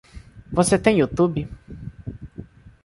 [0.51, 1.47] Você tem YouTube?